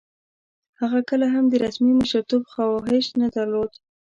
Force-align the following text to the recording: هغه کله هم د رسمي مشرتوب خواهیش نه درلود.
هغه 0.81 0.99
کله 1.09 1.25
هم 1.33 1.45
د 1.49 1.53
رسمي 1.65 1.93
مشرتوب 2.01 2.43
خواهیش 2.51 3.05
نه 3.21 3.27
درلود. 3.35 3.71